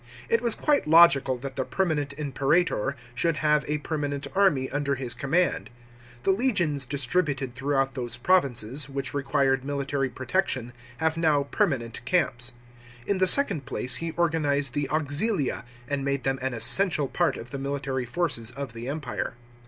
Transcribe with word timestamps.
It 0.29 0.41
was 0.41 0.55
quite 0.55 0.87
logical 0.87 1.37
that 1.37 1.57
the 1.57 1.63
permanent 1.63 2.13
imperator 2.17 2.95
should 3.13 3.37
have 3.45 3.63
a 3.67 3.77
permanent 3.77 4.25
army 4.33 4.67
under 4.71 4.95
his 4.95 5.13
command. 5.13 5.69
The 6.23 6.31
legions 6.31 6.87
distri 6.87 7.21
buted 7.23 7.53
throughout 7.53 7.93
those 7.93 8.17
provinces, 8.17 8.89
which 8.89 9.13
required 9.13 9.63
military 9.63 10.09
protec 10.09 10.47
tion, 10.47 10.73
have 10.97 11.17
now 11.17 11.43
permanent 11.43 12.03
camps. 12.03 12.53
In 13.05 13.19
the 13.19 13.27
second 13.27 13.67
place, 13.67 13.97
he 13.97 14.11
organised 14.17 14.73
the 14.73 14.87
auxilia, 14.89 15.63
and 15.87 16.03
made 16.03 16.23
them 16.23 16.39
an 16.41 16.55
essential 16.55 17.07
part 17.07 17.37
of 17.37 17.51
the 17.51 17.59
military 17.59 18.07
forces 18.07 18.49
of 18.49 18.73
the 18.73 18.87
Empire. 18.87 19.35